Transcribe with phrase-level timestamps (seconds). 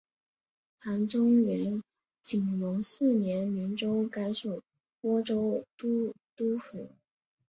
[0.79, 1.83] 唐中宗
[2.23, 4.63] 景龙四年明州改属
[4.99, 6.89] 播州都督府。